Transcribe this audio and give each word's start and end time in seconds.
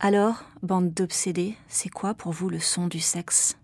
Alors, 0.00 0.44
bande 0.62 0.94
d'obsédés, 0.94 1.56
c'est 1.66 1.88
quoi 1.88 2.14
pour 2.14 2.30
vous 2.30 2.48
le 2.48 2.60
son 2.60 2.86
du 2.86 3.00
sexe? 3.00 3.56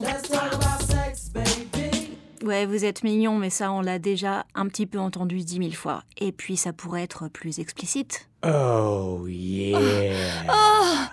Ouais, 2.42 2.66
vous 2.66 2.84
êtes 2.84 3.04
mignon, 3.04 3.38
mais 3.38 3.50
ça, 3.50 3.70
on 3.70 3.80
l'a 3.80 4.00
déjà 4.00 4.44
un 4.56 4.66
petit 4.66 4.86
peu 4.86 4.98
entendu 4.98 5.44
dix 5.44 5.60
mille 5.60 5.76
fois. 5.76 6.02
Et 6.18 6.32
puis, 6.32 6.56
ça 6.56 6.72
pourrait 6.72 7.04
être 7.04 7.28
plus 7.28 7.60
explicite. 7.60 8.28
Oh 8.44 9.26
yeah. 9.28 9.78
Ah 10.48 11.10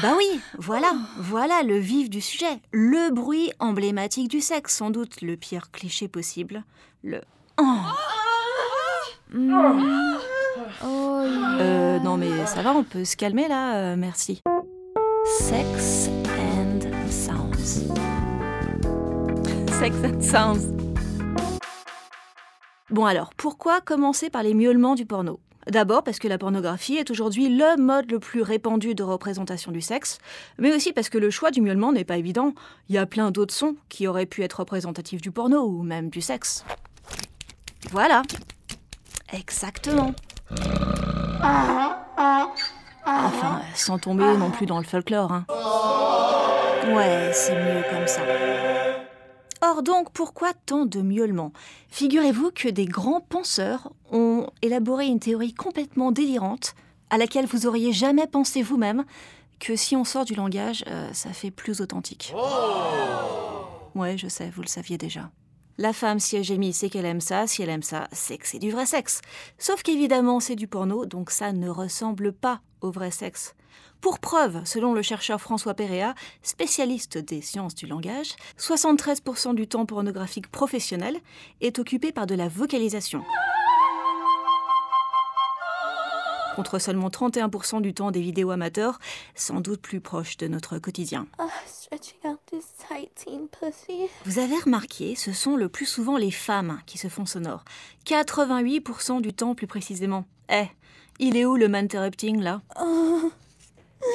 bah 0.00 0.14
oui, 0.16 0.40
voilà, 0.58 0.92
voilà 1.18 1.62
le 1.62 1.76
vif 1.76 2.08
du 2.08 2.20
sujet. 2.20 2.60
Le 2.70 3.12
bruit 3.12 3.52
emblématique 3.58 4.28
du 4.28 4.40
sexe, 4.40 4.76
sans 4.76 4.90
doute 4.90 5.20
le 5.22 5.36
pire 5.36 5.70
cliché 5.72 6.06
possible. 6.08 6.64
Le 7.02 7.20
oh. 10.84 11.22
Non 12.02 12.16
mais 12.16 12.46
ça 12.46 12.62
va, 12.62 12.72
on 12.72 12.84
peut 12.84 13.04
se 13.04 13.16
calmer 13.16 13.48
là, 13.48 13.76
euh, 13.76 13.96
merci. 13.96 14.40
Sex 15.38 16.10
and 16.28 16.80
Sounds. 17.08 17.86
Sex 19.78 19.96
and 20.04 20.20
Sounds. 20.20 20.74
Bon 22.90 23.06
alors, 23.06 23.30
pourquoi 23.36 23.80
commencer 23.80 24.30
par 24.30 24.42
les 24.42 24.52
miaulements 24.52 24.94
du 24.94 25.06
porno? 25.06 25.40
D'abord 25.70 26.02
parce 26.02 26.18
que 26.18 26.26
la 26.26 26.38
pornographie 26.38 26.96
est 26.96 27.10
aujourd'hui 27.10 27.48
le 27.48 27.80
mode 27.80 28.10
le 28.10 28.18
plus 28.18 28.42
répandu 28.42 28.96
de 28.96 29.04
représentation 29.04 29.70
du 29.70 29.80
sexe, 29.80 30.18
mais 30.58 30.74
aussi 30.74 30.92
parce 30.92 31.08
que 31.08 31.18
le 31.18 31.30
choix 31.30 31.52
du 31.52 31.60
miaulement 31.60 31.92
n'est 31.92 32.04
pas 32.04 32.16
évident. 32.16 32.52
Il 32.88 32.96
y 32.96 32.98
a 32.98 33.06
plein 33.06 33.30
d'autres 33.30 33.54
sons 33.54 33.76
qui 33.88 34.08
auraient 34.08 34.26
pu 34.26 34.42
être 34.42 34.60
représentatifs 34.60 35.22
du 35.22 35.30
porno 35.30 35.64
ou 35.64 35.84
même 35.84 36.10
du 36.10 36.20
sexe. 36.20 36.64
Voilà. 37.90 38.22
Exactement. 39.32 40.14
Enfin, 43.04 43.62
sans 43.74 43.98
tomber 43.98 44.36
non 44.36 44.50
plus 44.50 44.66
dans 44.66 44.78
le 44.78 44.84
folklore. 44.84 45.32
Hein. 45.32 45.44
Ouais, 46.94 47.30
c'est 47.32 47.54
mieux 47.54 47.82
comme 47.90 48.06
ça. 48.06 48.22
Or 49.60 49.82
donc, 49.82 50.10
pourquoi 50.12 50.52
tant 50.66 50.86
de 50.86 51.00
miaulements? 51.00 51.52
Figurez-vous 51.88 52.50
que 52.52 52.68
des 52.68 52.86
grands 52.86 53.20
penseurs 53.20 53.92
ont 54.10 54.48
élaboré 54.60 55.06
une 55.06 55.20
théorie 55.20 55.54
complètement 55.54 56.10
délirante, 56.10 56.74
à 57.10 57.18
laquelle 57.18 57.46
vous 57.46 57.66
auriez 57.66 57.92
jamais 57.92 58.26
pensé 58.26 58.62
vous-même, 58.62 59.04
que 59.60 59.76
si 59.76 59.94
on 59.94 60.04
sort 60.04 60.24
du 60.24 60.34
langage, 60.34 60.84
euh, 60.88 61.08
ça 61.12 61.32
fait 61.32 61.52
plus 61.52 61.80
authentique. 61.80 62.34
Ouais, 63.94 64.18
je 64.18 64.26
sais, 64.26 64.50
vous 64.50 64.62
le 64.62 64.68
saviez 64.68 64.98
déjà. 64.98 65.30
La 65.78 65.92
femme, 65.92 66.20
si 66.20 66.36
elle 66.36 66.44
gémit, 66.44 66.72
c'est 66.72 66.90
qu'elle 66.90 67.06
aime 67.06 67.20
ça. 67.20 67.46
Si 67.46 67.62
elle 67.62 67.70
aime 67.70 67.82
ça, 67.82 68.08
c'est 68.12 68.36
que 68.36 68.46
c'est 68.46 68.58
du 68.58 68.70
vrai 68.70 68.86
sexe. 68.86 69.20
Sauf 69.58 69.82
qu'évidemment, 69.82 70.38
c'est 70.38 70.56
du 70.56 70.68
porno, 70.68 71.06
donc 71.06 71.30
ça 71.30 71.52
ne 71.52 71.68
ressemble 71.68 72.32
pas 72.32 72.60
au 72.82 72.90
vrai 72.90 73.10
sexe. 73.10 73.54
Pour 74.02 74.18
preuve, 74.18 74.64
selon 74.64 74.94
le 74.94 75.02
chercheur 75.02 75.40
François 75.40 75.74
Péréa, 75.74 76.14
spécialiste 76.42 77.18
des 77.18 77.40
sciences 77.40 77.74
du 77.74 77.86
langage, 77.86 78.34
73% 78.58 79.54
du 79.54 79.68
temps 79.68 79.86
pornographique 79.86 80.50
professionnel 80.50 81.16
est 81.60 81.78
occupé 81.78 82.12
par 82.12 82.26
de 82.26 82.34
la 82.34 82.48
vocalisation. 82.48 83.22
Contre 86.56 86.78
seulement 86.78 87.08
31% 87.08 87.80
du 87.80 87.94
temps 87.94 88.10
des 88.10 88.20
vidéos 88.20 88.50
amateurs, 88.50 88.98
sans 89.34 89.60
doute 89.60 89.80
plus 89.80 90.00
proche 90.00 90.36
de 90.36 90.48
notre 90.48 90.78
quotidien. 90.78 91.26
Uh, 91.38 91.44
Vous 94.24 94.38
avez 94.38 94.58
remarqué, 94.58 95.14
ce 95.14 95.32
sont 95.32 95.56
le 95.56 95.68
plus 95.68 95.86
souvent 95.86 96.16
les 96.16 96.30
femmes 96.30 96.80
qui 96.86 96.98
se 96.98 97.08
font 97.08 97.26
sonores. 97.26 97.64
88% 98.06 99.20
du 99.20 99.32
temps 99.32 99.54
plus 99.54 99.66
précisément. 99.66 100.24
Eh, 100.50 100.66
il 101.18 101.36
est 101.36 101.44
où 101.44 101.56
le 101.56 101.72
interrupting 101.72 102.40
là? 102.40 102.62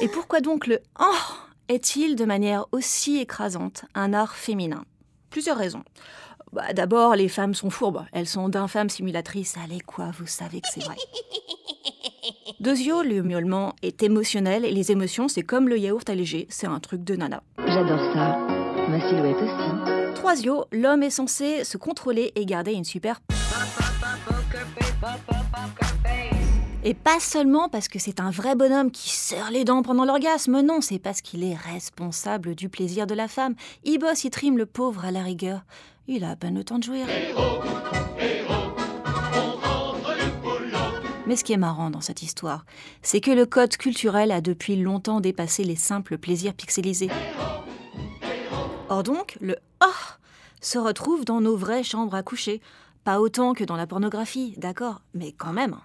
Et 0.02 0.08
pourquoi 0.08 0.40
donc 0.40 0.66
le 0.66 0.80
oh 1.00 1.04
est-il 1.68 2.16
de 2.16 2.24
manière 2.24 2.66
aussi 2.72 3.18
écrasante 3.18 3.84
un 3.94 4.12
art 4.14 4.36
féminin? 4.36 4.84
Plusieurs 5.30 5.56
raisons. 5.56 5.84
Bah, 6.52 6.72
D'abord, 6.72 7.14
les 7.14 7.28
femmes 7.28 7.54
sont 7.54 7.70
fourbes. 7.70 8.04
Elles 8.12 8.26
sont 8.26 8.48
d'infâmes 8.48 8.88
simulatrices. 8.88 9.56
Allez 9.62 9.80
quoi, 9.80 10.10
vous 10.18 10.26
savez 10.26 10.60
que 10.60 10.68
c'est 10.72 10.82
vrai. 10.82 10.96
Deuxièmement, 12.60 13.02
le 13.02 13.22
miaulement 13.22 13.74
est 13.82 14.02
émotionnel 14.02 14.64
et 14.64 14.72
les 14.72 14.90
émotions, 14.90 15.28
c'est 15.28 15.42
comme 15.42 15.68
le 15.68 15.78
yaourt 15.78 16.08
allégé, 16.08 16.46
c'est 16.50 16.66
un 16.66 16.80
truc 16.80 17.04
de 17.04 17.14
nana. 17.16 17.42
J'adore 17.66 18.12
ça. 18.12 18.57
Ma 18.88 19.06
silhouette 19.06 19.36
aussi. 19.36 20.14
Troisièmement, 20.14 20.64
l'homme 20.72 21.02
est 21.02 21.10
censé 21.10 21.62
se 21.64 21.76
contrôler 21.76 22.32
et 22.34 22.46
garder 22.46 22.72
une 22.72 22.84
super 22.84 23.20
Et 26.84 26.94
pas 26.94 27.20
seulement 27.20 27.68
parce 27.68 27.88
que 27.88 27.98
c'est 27.98 28.18
un 28.18 28.30
vrai 28.30 28.54
bonhomme 28.54 28.90
qui 28.90 29.10
serre 29.10 29.50
les 29.50 29.64
dents 29.64 29.82
pendant 29.82 30.04
l'orgasme, 30.04 30.60
non, 30.62 30.80
c'est 30.80 30.98
parce 30.98 31.20
qu'il 31.20 31.44
est 31.44 31.54
responsable 31.54 32.54
du 32.54 32.68
plaisir 32.68 33.06
de 33.06 33.14
la 33.14 33.28
femme. 33.28 33.54
Il 33.84 33.98
bosse, 33.98 34.24
il 34.24 34.30
trime 34.30 34.56
le 34.56 34.66
pauvre 34.66 35.04
à 35.04 35.10
la 35.10 35.22
rigueur. 35.22 35.60
Il 36.06 36.24
a 36.24 36.30
à 36.30 36.36
peine 36.36 36.54
le 36.54 36.64
temps 36.64 36.78
de 36.78 36.84
jouir. 36.84 37.06
Mais 41.26 41.36
ce 41.36 41.44
qui 41.44 41.52
est 41.52 41.58
marrant 41.58 41.90
dans 41.90 42.00
cette 42.00 42.22
histoire, 42.22 42.64
c'est 43.02 43.20
que 43.20 43.30
le 43.30 43.44
code 43.44 43.76
culturel 43.76 44.32
a 44.32 44.40
depuis 44.40 44.76
longtemps 44.76 45.20
dépassé 45.20 45.62
les 45.62 45.76
simples 45.76 46.16
plaisirs 46.16 46.54
pixelisés. 46.54 47.10
Or 48.88 49.02
donc, 49.02 49.36
le 49.40 49.56
oh 49.82 49.86
se 50.60 50.78
retrouve 50.78 51.24
dans 51.24 51.40
nos 51.40 51.56
vraies 51.56 51.84
chambres 51.84 52.14
à 52.14 52.22
coucher. 52.22 52.60
Pas 53.04 53.20
autant 53.20 53.54
que 53.54 53.64
dans 53.64 53.76
la 53.76 53.86
pornographie, 53.86 54.54
d'accord, 54.56 55.02
mais 55.14 55.32
quand 55.32 55.52
même. 55.52 55.76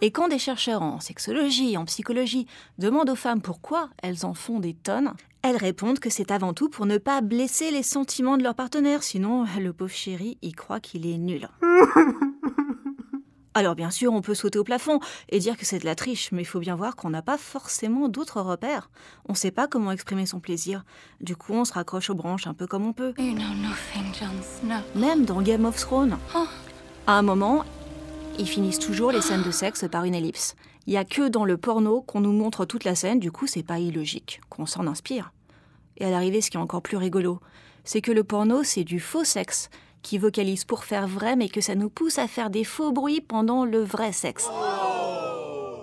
Et 0.00 0.10
quand 0.10 0.28
des 0.28 0.38
chercheurs 0.38 0.82
en 0.82 1.00
sexologie, 1.00 1.76
en 1.76 1.84
psychologie, 1.84 2.46
demandent 2.78 3.10
aux 3.10 3.16
femmes 3.16 3.40
pourquoi 3.40 3.90
elles 4.02 4.26
en 4.26 4.34
font 4.34 4.58
des 4.58 4.74
tonnes, 4.74 5.14
elles 5.42 5.56
répondent 5.56 6.00
que 6.00 6.10
c'est 6.10 6.30
avant 6.32 6.52
tout 6.52 6.68
pour 6.68 6.86
ne 6.86 6.98
pas 6.98 7.20
blesser 7.20 7.70
les 7.70 7.82
sentiments 7.82 8.36
de 8.36 8.42
leur 8.42 8.54
partenaire, 8.54 9.02
sinon 9.02 9.46
le 9.60 9.72
pauvre 9.72 9.92
chéri 9.92 10.38
y 10.42 10.52
croit 10.52 10.80
qu'il 10.80 11.06
est 11.06 11.18
nul. 11.18 11.48
Alors 13.54 13.74
bien 13.74 13.90
sûr, 13.90 14.12
on 14.12 14.22
peut 14.22 14.34
sauter 14.34 14.58
au 14.58 14.64
plafond 14.64 14.98
et 15.28 15.38
dire 15.38 15.56
que 15.56 15.66
c'est 15.66 15.78
de 15.78 15.84
la 15.84 15.94
triche, 15.94 16.32
mais 16.32 16.42
il 16.42 16.46
faut 16.46 16.60
bien 16.60 16.74
voir 16.74 16.96
qu'on 16.96 17.10
n'a 17.10 17.22
pas 17.22 17.36
forcément 17.36 18.08
d'autres 18.08 18.40
repères. 18.40 18.90
On 19.28 19.32
ne 19.32 19.36
sait 19.36 19.50
pas 19.50 19.66
comment 19.66 19.92
exprimer 19.92 20.24
son 20.24 20.40
plaisir. 20.40 20.84
Du 21.20 21.36
coup, 21.36 21.52
on 21.52 21.64
se 21.64 21.74
raccroche 21.74 22.08
aux 22.08 22.14
branches 22.14 22.46
un 22.46 22.54
peu 22.54 22.66
comme 22.66 22.86
on 22.86 22.94
peut. 22.94 23.12
You 23.18 23.34
know 23.34 23.54
nothing, 23.54 24.14
Jon 24.18 24.42
Snow. 24.42 25.00
Même 25.00 25.24
dans 25.26 25.42
Game 25.42 25.66
of 25.66 25.76
Thrones. 25.76 26.16
Oh. 26.34 26.46
À 27.06 27.18
un 27.18 27.22
moment, 27.22 27.64
ils 28.38 28.48
finissent 28.48 28.78
toujours 28.78 29.12
les 29.12 29.20
scènes 29.20 29.42
de 29.42 29.50
sexe 29.50 29.84
par 29.90 30.04
une 30.04 30.14
ellipse. 30.14 30.56
Il 30.86 30.94
y 30.94 30.96
a 30.96 31.04
que 31.04 31.28
dans 31.28 31.44
le 31.44 31.56
porno 31.58 32.00
qu'on 32.00 32.20
nous 32.20 32.32
montre 32.32 32.64
toute 32.64 32.84
la 32.84 32.94
scène, 32.94 33.20
du 33.20 33.30
coup 33.30 33.46
c'est 33.46 33.62
pas 33.62 33.78
illogique, 33.78 34.40
qu'on 34.48 34.66
s'en 34.66 34.86
inspire. 34.86 35.32
Et 35.98 36.04
à 36.04 36.10
l'arrivée, 36.10 36.40
ce 36.40 36.50
qui 36.50 36.56
est 36.56 36.60
encore 36.60 36.82
plus 36.82 36.96
rigolo, 36.96 37.40
c'est 37.84 38.00
que 38.00 38.10
le 38.10 38.24
porno 38.24 38.64
c'est 38.64 38.84
du 38.84 38.98
faux 38.98 39.24
sexe, 39.24 39.68
qui 40.02 40.18
vocalise 40.18 40.64
pour 40.64 40.84
faire 40.84 41.06
vrai, 41.06 41.36
mais 41.36 41.48
que 41.48 41.60
ça 41.60 41.74
nous 41.74 41.90
pousse 41.90 42.18
à 42.18 42.28
faire 42.28 42.50
des 42.50 42.64
faux 42.64 42.92
bruits 42.92 43.20
pendant 43.20 43.64
le 43.64 43.82
vrai 43.82 44.12
sexe. 44.12 44.48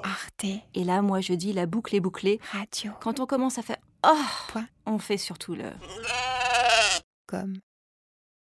Arte 0.03 0.46
Et 0.74 0.84
là, 0.84 1.02
moi 1.02 1.22
je 1.22 1.34
dis 1.34 1.53
la 1.53 1.66
boucle 1.66 1.96
est 1.96 2.00
bouclée. 2.00 2.40
Radio. 2.52 2.91
Quand 3.02 3.19
on 3.19 3.25
commence 3.25 3.58
à 3.58 3.62
faire 3.62 3.78
oh, 4.06 4.13
Point. 4.50 4.68
on 4.85 5.00
fait 5.00 5.18
surtout 5.18 5.56
le 5.56 5.72
Comme. 7.28 7.56